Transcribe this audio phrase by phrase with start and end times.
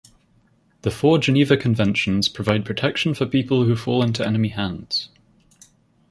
[0.81, 5.09] The four Geneva Conventions provide protection for people who fall into enemy hands.